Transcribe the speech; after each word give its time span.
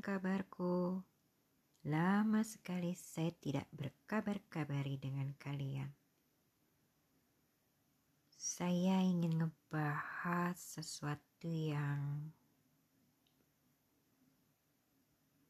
kabarku. 0.00 1.04
Lama 1.88 2.44
sekali 2.44 2.92
saya 2.92 3.32
tidak 3.40 3.64
berkabar-kabari 3.72 5.00
dengan 5.00 5.32
kalian. 5.40 5.88
Saya 8.36 9.00
ingin 9.00 9.40
ngebahas 9.40 10.56
sesuatu 10.56 11.48
yang 11.48 12.32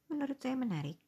menurut 0.07 0.39
saya 0.39 0.55
menarik. 0.55 0.99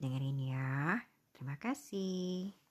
Dengerin 0.00 0.38
ya. 0.40 1.00
Terima 1.32 1.56
kasih. 1.56 2.61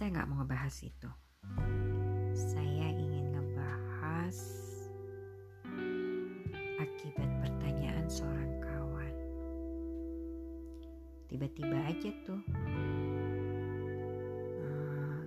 Saya 0.00 0.16
nggak 0.16 0.32
mau 0.32 0.40
ngebahas 0.40 0.76
itu. 0.80 1.10
Saya 2.32 2.88
ingin 2.88 3.36
ngebahas 3.36 4.38
akibat 6.80 7.28
pertanyaan 7.44 8.08
seorang 8.08 8.52
kawan. 8.64 9.14
Tiba-tiba 11.28 11.76
aja 11.84 12.16
tuh 12.24 12.40
eh, 14.64 15.20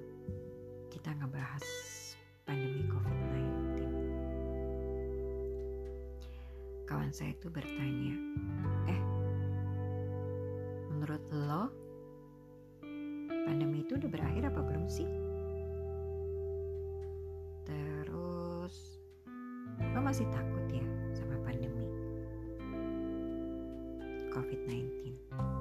kita 0.89 1.21
ngebahas 1.21 1.65
pandemi 2.41 2.89
COVID-19. 2.89 3.77
Kawan 6.89 7.13
saya 7.13 7.29
itu 7.37 7.45
bertanya, 7.53 8.15
eh, 8.89 9.01
menurut 10.89 11.21
lo 11.29 11.82
pandemi 13.53 13.85
itu 13.85 14.01
udah 14.01 14.09
berakhir 14.09 14.49
apa 14.49 14.65
belum 14.65 14.89
sih? 14.89 15.05
Terus, 17.69 18.97
lo 19.93 20.01
masih 20.01 20.25
takut 20.33 20.65
ya 20.73 20.81
sama 21.13 21.37
pandemi 21.45 21.85
COVID-19? 24.33 25.52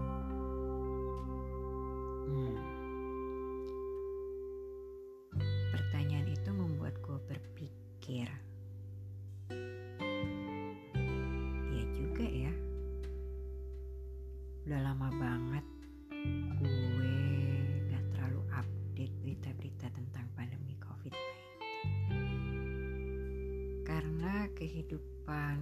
Kehidupan 24.62 25.58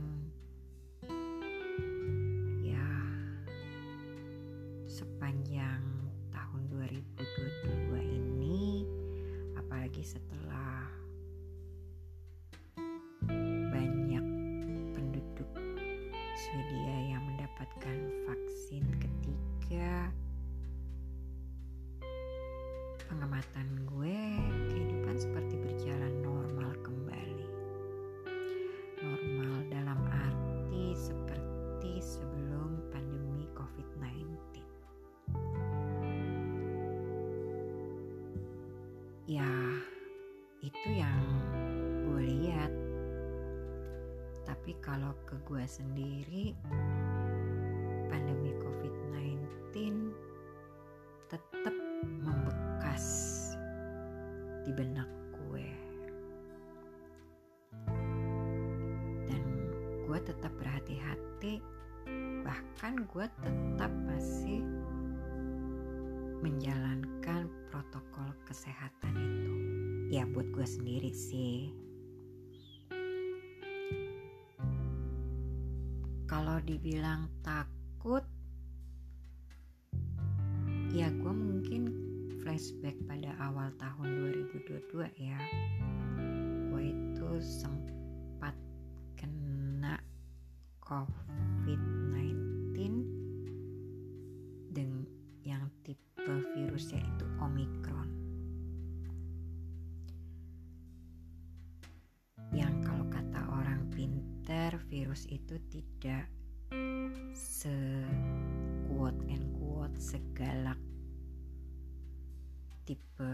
tapi 44.51 44.75
kalau 44.83 45.15
ke 45.23 45.39
gue 45.47 45.63
sendiri 45.63 46.51
kalau 76.41 76.57
dibilang 76.65 77.29
takut 77.45 78.25
ya 80.89 81.13
gue 81.13 81.35
mungkin 81.37 81.93
flashback 82.41 82.97
pada 83.05 83.37
awal 83.45 83.69
tahun 83.77 84.33
2022 84.49 85.05
ya. 85.21 85.37
Gue 86.73 86.97
itu 86.97 87.29
sempat 87.45 88.00
pinter 104.51 104.83
virus 104.91 105.31
itu 105.31 105.63
tidak 105.71 106.27
se 107.39 107.71
quote 108.91 109.15
and 109.31 109.47
quote 109.55 109.95
segalak 109.95 110.75
tipe 112.83 113.31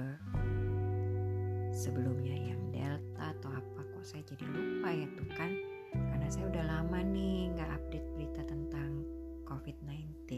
sebelumnya 1.72 2.52
yang 2.52 2.60
delta 2.68 3.32
atau 3.32 3.48
apa 3.48 3.80
kok 3.96 4.04
saya 4.04 4.28
jadi 4.28 4.44
lupa 4.44 4.92
ya 4.92 5.08
tuh 5.16 5.28
kan? 5.40 5.56
Karena 5.96 6.28
saya 6.28 6.52
udah 6.52 6.64
lama 6.68 7.00
nih 7.00 7.48
nggak 7.56 7.70
update 7.80 8.08
berita 8.12 8.42
tentang 8.44 9.00
COVID-19 9.48 10.36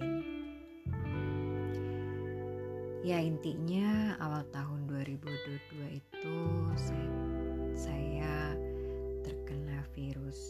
ya 3.03 3.19
intinya 3.19 4.15
awal 4.23 4.47
tahun 4.55 4.87
2022 4.87 5.99
itu 5.99 6.39
saya, 6.79 7.11
saya 7.75 8.55
virus 9.95 10.41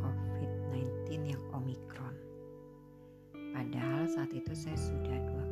COVID-19 0.00 1.34
yang 1.34 1.42
Omicron. 1.52 2.16
Padahal 3.54 4.04
saat 4.10 4.30
itu 4.34 4.52
saya 4.52 4.76
sudah 4.76 5.18
dua 5.30 5.43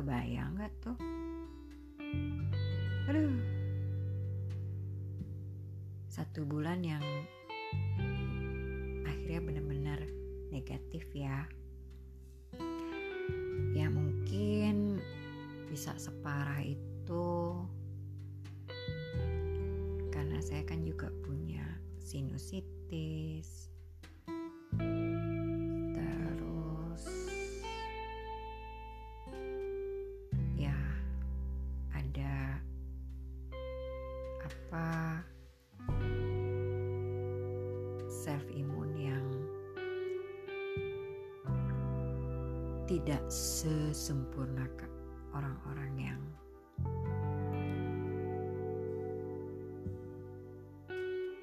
kebayang 0.00 0.56
gak 0.56 0.72
tuh? 0.80 0.96
Aduh. 3.04 3.36
Satu 6.08 6.48
bulan 6.48 6.80
yang 6.80 7.04
akhirnya 9.04 9.44
benar-benar 9.44 10.00
negatif 10.48 11.04
ya. 11.12 11.44
Ya 13.76 13.92
mungkin 13.92 15.04
bisa 15.68 15.92
separah 16.00 16.64
itu. 16.64 17.60
Karena 20.08 20.40
saya 20.40 20.64
kan 20.64 20.80
juga 20.80 21.12
punya 21.28 21.76
sinusitis 22.00 23.68
apa 34.70 35.26
self 38.06 38.46
imun 38.54 38.94
yang 38.94 39.26
tidak 42.86 43.18
sesempurna 43.26 44.70
orang-orang 45.34 46.14
yang 46.14 46.22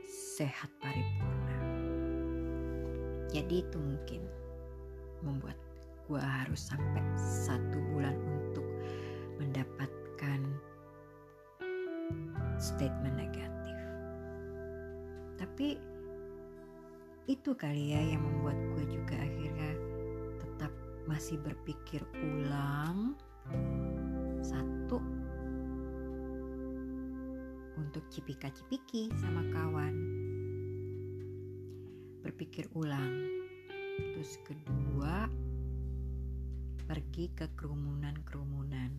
sehat 0.08 0.72
paripurna. 0.80 1.60
Jadi 3.28 3.60
itu 3.60 3.76
mungkin 3.76 4.24
membuat 5.20 5.60
gue 6.08 6.24
harus 6.24 6.72
sampai 6.72 7.04
satu 7.20 7.76
bulan 7.92 8.16
untuk 8.40 8.64
mendapatkan 9.36 10.40
statement. 12.56 13.17
Tapi 15.58 15.74
itu 17.26 17.58
kali 17.58 17.90
ya 17.90 18.14
yang 18.14 18.22
membuat 18.22 18.54
gue 18.78 18.94
juga 18.94 19.18
akhirnya 19.18 19.74
tetap 20.38 20.70
masih 21.10 21.42
berpikir 21.42 22.06
ulang. 22.14 23.18
Satu 24.38 25.02
untuk 27.74 28.06
cipika-cipiki 28.14 29.10
sama 29.18 29.42
kawan. 29.50 29.98
Berpikir 32.22 32.70
ulang. 32.78 33.18
Terus 33.98 34.38
kedua 34.46 35.26
pergi 36.86 37.34
ke 37.34 37.50
kerumunan-kerumunan. 37.58 38.94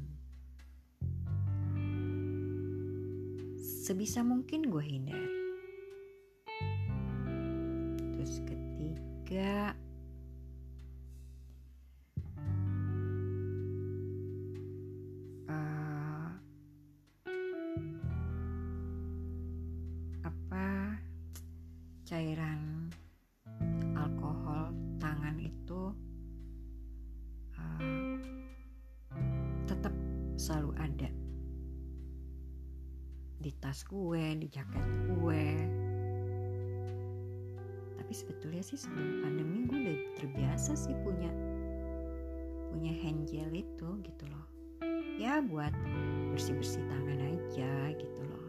Sebisa 3.63 4.27
mungkin 4.27 4.67
gue 4.67 4.83
hindari 4.83 5.38
ketiga 9.29 9.77
uh, 15.53 16.33
apa 20.25 20.97
cairan 22.09 22.89
alkohol 24.01 24.73
tangan 24.97 25.37
itu 25.37 25.93
uh, 27.53 28.17
tetap 29.69 29.93
selalu 30.41 30.73
ada 30.81 31.13
di 33.45 33.53
tas 33.61 33.85
gue, 33.85 34.41
di 34.41 34.49
jaket 34.49 34.89
gue. 35.05 35.78
Tapi 38.09 38.25
sebetulnya 38.25 38.65
sih 38.65 38.81
sebelum 38.81 39.21
pandemi 39.21 39.69
gue 39.69 39.79
udah 39.85 39.99
terbiasa 40.17 40.73
sih 40.73 40.97
punya 41.05 41.29
punya 42.73 42.89
hand 43.05 43.29
gel 43.29 43.53
itu 43.53 44.01
gitu 44.01 44.25
loh. 44.33 44.49
Ya 45.21 45.45
buat 45.45 45.77
bersih-bersih 46.33 46.89
tangan 46.89 47.21
aja 47.21 47.93
gitu 48.01 48.23
loh. 48.25 48.49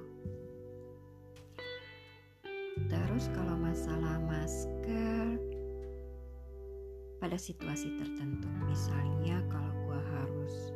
Terus 2.88 3.27
kalau 3.35 3.59
masalah 3.59 4.23
masker 4.31 5.35
pada 7.19 7.35
situasi 7.35 8.00
tertentu, 8.00 8.47
misalnya 8.63 9.44
kalau 9.51 9.75
gue 9.91 10.00
harus 10.15 10.71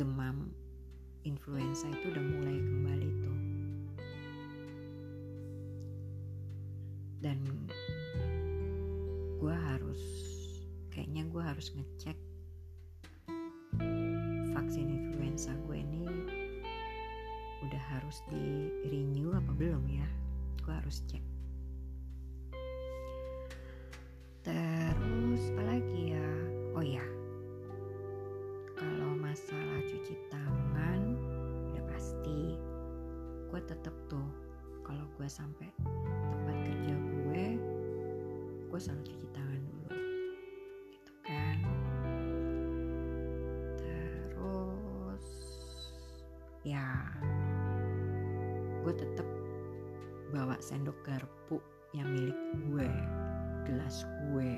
demam 0.00 0.48
influenza 1.28 1.84
itu 1.92 2.08
udah 2.08 2.24
mulai 2.24 2.56
kembali 2.56 3.08
tuh. 3.20 3.38
Dan 7.20 7.44
gue 9.36 9.52
harus 9.52 10.00
kayaknya 10.88 11.28
gue 11.28 11.42
harus 11.44 11.68
ngecek 11.76 12.16
vaksin 14.56 14.88
influenza 14.88 15.52
gue 15.68 15.84
ini 15.84 16.08
udah 17.68 17.82
harus 17.92 18.24
di 18.32 18.72
renew 18.88 19.36
apa 19.36 19.52
belum 19.52 19.84
ya? 19.84 20.08
Gue 20.64 20.72
harus 20.80 21.04
cek 21.12 21.29
selalu 38.80 39.12
cuci 39.12 39.26
tangan 39.36 39.60
dulu. 39.60 39.88
Gitu 40.88 41.12
kan. 41.20 41.58
Terus 43.76 45.26
ya 46.64 46.88
gue 48.80 48.94
tetep 48.96 49.28
bawa 50.32 50.56
sendok 50.64 50.96
garpu 51.04 51.60
yang 51.92 52.08
milik 52.08 52.40
gue 52.72 52.88
gelas 53.68 54.08
gue. 54.32 54.52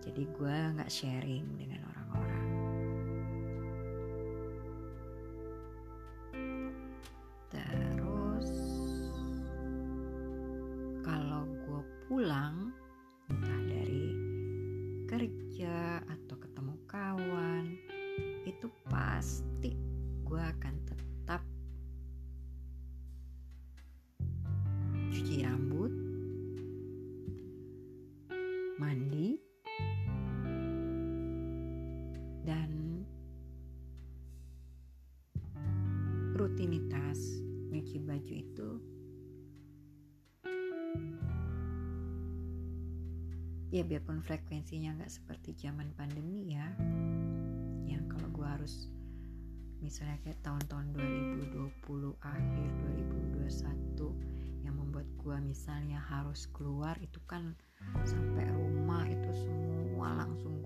Jadi 0.00 0.22
gue 0.24 0.56
nggak 0.80 0.88
sharing 0.88 1.44
dengan 1.60 1.84
orang-orang 1.92 2.45
rutinitas 36.56 37.20
nyuci 37.68 38.00
baju 38.00 38.32
itu. 38.32 38.70
Ya 43.68 43.84
biarpun 43.84 44.24
frekuensinya 44.24 44.96
nggak 44.96 45.12
seperti 45.12 45.52
zaman 45.52 45.92
pandemi 46.00 46.56
ya. 46.56 46.72
Yang 47.84 48.08
kalau 48.08 48.32
gue 48.32 48.48
harus 48.48 48.88
misalnya 49.84 50.16
kayak 50.24 50.40
tahun-tahun 50.40 50.96
2020 50.96 52.24
akhir 52.24 52.68
2021 53.04 54.64
yang 54.64 54.80
membuat 54.80 55.12
gue 55.20 55.36
misalnya 55.44 56.00
harus 56.08 56.48
keluar 56.56 56.96
itu 57.04 57.20
kan 57.28 57.52
sampai 58.08 58.48
rumah 58.48 59.04
itu 59.04 59.28
semua 59.44 60.24
langsung 60.24 60.64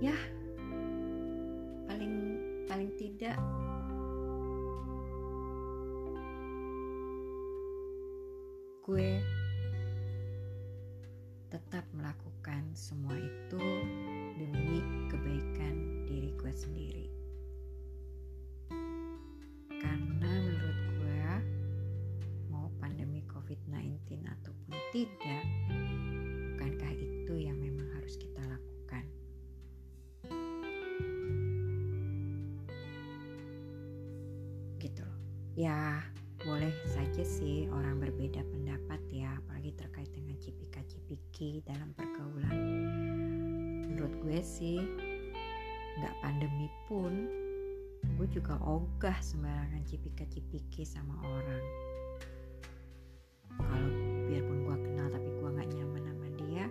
ya. 0.00 0.16
Paling 1.86 2.14
paling 2.64 2.90
tidak. 2.96 3.36
Gue 8.80 9.22
Ya, 35.60 36.00
boleh 36.40 36.72
saja 36.88 37.20
sih 37.20 37.68
orang 37.68 38.00
berbeda 38.00 38.40
pendapat 38.48 38.96
ya 39.12 39.28
apalagi 39.44 39.76
terkait 39.76 40.08
dengan 40.08 40.32
cipika-cipiki 40.40 41.60
dalam 41.68 41.92
pergaulan. 41.92 42.56
Menurut 43.92 44.08
gue 44.24 44.40
sih 44.40 44.80
nggak 46.00 46.16
pandemi 46.24 46.64
pun 46.88 47.28
gue 48.16 48.24
juga 48.32 48.56
ogah 48.64 49.12
sembarangan 49.20 49.84
cipika-cipiki 49.84 50.80
sama 50.88 51.12
orang. 51.28 51.64
Kalau 53.60 53.90
biarpun 54.32 54.64
gue 54.64 54.76
kenal 54.80 55.12
tapi 55.12 55.28
gue 55.28 55.50
nggak 55.60 55.70
nyaman 55.76 56.02
sama 56.08 56.28
dia 56.40 56.64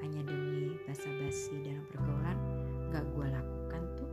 hanya 0.00 0.20
demi 0.24 0.80
basa-basi 0.88 1.60
dalam 1.60 1.84
pergaulan 1.92 2.40
nggak 2.88 3.04
gue 3.04 3.26
lakukan 3.36 3.82
tuh 4.00 4.12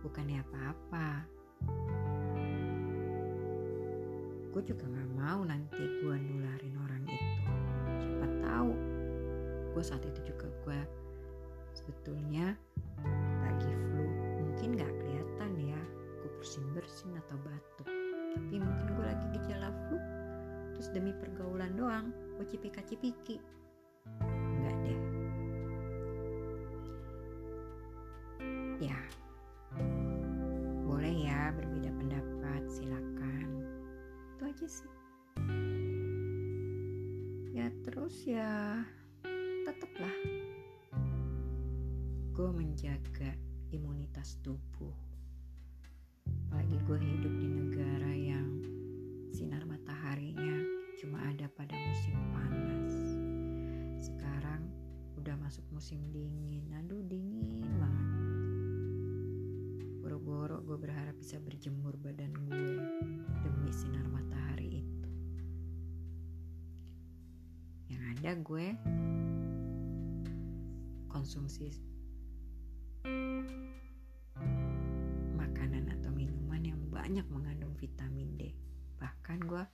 bukannya 0.00 0.40
apa-apa 0.40 1.28
gue 4.52 4.62
juga 4.68 4.84
gak 4.84 5.10
mau 5.16 5.40
nanti 5.48 5.80
gue 5.80 6.16
nularin 6.16 6.76
orang 6.76 7.02
itu. 7.08 7.28
Siapa 8.04 8.26
tahu 8.44 8.72
gue 9.72 9.82
saat 9.84 10.04
itu 10.04 10.20
juga 10.28 10.46
gue 10.64 10.80
sebetulnya 11.72 12.52
lagi 13.40 13.72
flu. 13.72 14.06
Mungkin 14.44 14.76
gak 14.76 14.92
kelihatan 15.00 15.50
ya 15.56 15.80
gue 16.20 16.30
bersin 16.36 16.64
bersin 16.76 17.16
atau 17.16 17.36
batuk. 17.40 17.88
Tapi 18.32 18.56
mungkin 18.60 18.88
gue 18.96 19.04
lagi 19.08 19.26
gejala 19.40 19.72
flu 19.88 19.96
terus 20.72 20.88
demi 20.98 21.12
pergaulan 21.14 21.78
doang 21.78 22.10
gue 22.40 22.46
cipika 22.48 22.82
cipiki 22.82 23.38
sih. 34.72 34.92
Ya 37.52 37.68
terus 37.84 38.24
ya 38.24 38.80
tetaplah 39.68 40.16
gue 42.32 42.48
menjaga 42.48 43.36
imunitas 43.68 44.40
tubuh. 44.40 44.96
Apalagi 46.48 46.80
gue 46.88 46.98
hidup 47.00 47.34
di 47.36 47.48
negara 47.48 48.12
yang 48.12 48.48
sinar 49.32 49.68
mataharinya 49.68 50.64
cuma 50.96 51.20
ada 51.28 51.48
pada 51.52 51.76
musim 51.76 52.16
panas. 52.32 52.94
Sekarang 54.00 54.64
udah 55.20 55.36
masuk 55.40 55.64
musim 55.72 56.00
dingin. 56.12 56.68
Aduh 56.84 57.04
dingin 57.04 57.64
banget. 57.76 58.10
Boro-boro 60.04 60.60
gue 60.64 60.76
berharap 60.76 61.16
bisa 61.16 61.40
berjemur 61.40 61.96
badan 62.00 62.32
gue 62.48 62.68
demi 63.44 63.70
sinar 63.72 64.04
matahari 64.12 64.51
ada 68.22 68.38
gue. 68.38 68.70
Konsumsi 71.10 71.74
makanan 75.34 75.90
atau 75.90 76.14
minuman 76.14 76.62
yang 76.62 76.78
banyak 76.86 77.26
mengandung 77.34 77.74
vitamin 77.74 78.30
D. 78.38 78.54
Bahkan 79.02 79.42
gue 79.42 79.66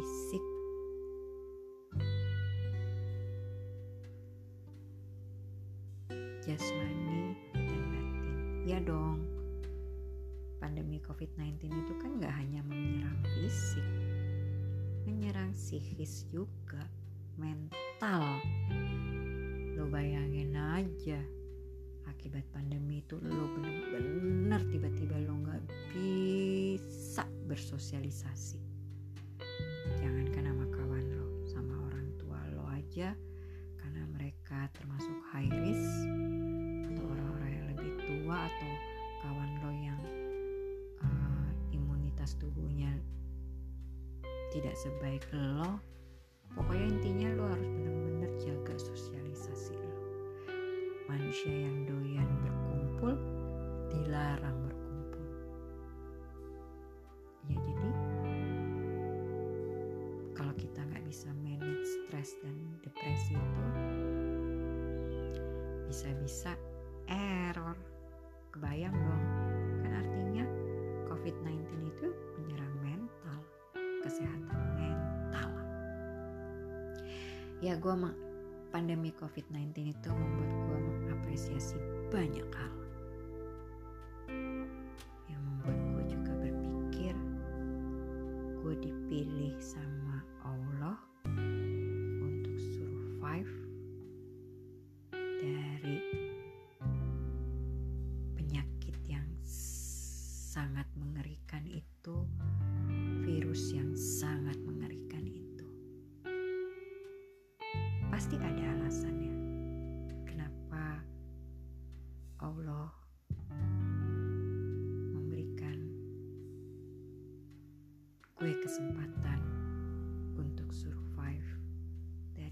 fisik. 0.00 0.44
Jasmani 6.40 7.36
dan 7.52 7.82
batin. 7.92 8.36
Ya 8.64 8.80
dong. 8.80 9.20
Pandemi 10.56 11.04
covid-19 11.04 11.68
itu 11.68 11.92
kan 12.00 12.16
gak 12.16 12.32
hanya 12.32 12.64
menyerang 12.64 13.20
fisik 13.28 13.84
menyerang 15.08 15.52
psikis 15.56 16.28
juga 16.28 16.84
mental. 17.40 18.40
Lo 19.76 19.88
bayangin 19.88 20.54
aja 20.56 21.20
akibat 22.06 22.44
pandemi 22.52 23.00
itu 23.00 23.16
lo 23.18 23.48
bener-bener 23.56 24.60
tiba-tiba 24.68 25.16
lo 25.24 25.40
gak 25.40 25.62
bisa 25.92 27.24
bersosialisasi 27.48 28.69
tua 32.90 33.06
lo 33.06 33.14
aja. 33.14 33.14
Karena 33.80 34.02
mereka 34.12 34.68
termasuk 34.74 35.16
high 35.32 35.48
risk 35.48 36.10
atau 36.90 37.04
orang-orang 37.06 37.50
yang 37.54 37.66
lebih 37.72 37.90
tua 38.02 38.38
atau 38.50 38.72
kawan 39.22 39.50
lo 39.62 39.70
yang 39.72 40.02
uh, 41.00 41.48
imunitas 41.72 42.36
tubuhnya 42.36 42.92
tidak 44.50 44.74
sebaik 44.76 45.24
lo. 45.32 45.78
Pokoknya 46.58 46.98
intinya 46.98 47.28
lo 47.38 47.44
harus 47.46 47.68
benar-benar 47.70 48.32
jaga 48.42 48.74
sosialisasi 48.76 49.78
lo. 49.78 49.94
Manusia 51.06 51.54
yang 51.54 51.79
kalau 60.40 60.56
kita 60.56 60.80
nggak 60.88 61.04
bisa 61.04 61.28
manage 61.44 61.84
stres 61.84 62.32
dan 62.40 62.56
depresi 62.80 63.36
itu 63.36 63.64
bisa-bisa 65.84 66.56
error 67.12 67.76
kebayang 68.48 68.96
dong 68.96 69.24
kan 69.84 70.00
artinya 70.00 70.44
COVID-19 71.12 71.60
itu 71.92 72.08
menyerang 72.40 72.72
mental, 72.80 73.40
kesehatan 74.00 74.60
mental. 74.80 75.50
Ya 77.60 77.76
gue 77.76 77.94
pandemi 78.72 79.12
COVID-19 79.20 79.92
itu 79.92 80.08
membuat 80.08 80.52
gue 80.56 80.78
mengapresiasi 80.88 81.76
banyak 82.08 82.48
hal. 82.48 82.79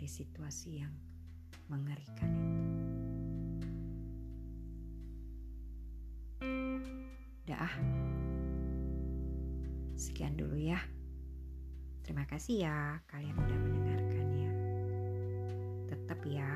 Situasi 0.08 0.80
yang 0.80 0.94
mengerikan 1.68 2.32
itu. 2.32 2.68
Dah, 7.44 7.72
sekian 9.96 10.36
dulu 10.36 10.56
ya. 10.56 10.80
Terima 12.04 12.24
kasih 12.24 12.64
ya 12.64 13.04
kalian 13.08 13.36
udah 13.36 13.58
mendengarkannya. 13.60 14.52
Tetap 15.92 16.20
ya, 16.24 16.52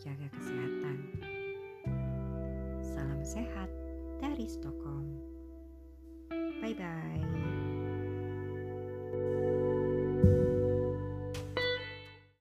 jaga 0.00 0.28
kesehatan. 0.32 0.96
Salam 2.80 3.20
sehat 3.20 3.68
dari 4.20 4.48
Stockholm. 4.48 5.20
Bye 6.64 6.72
bye. 6.72 7.55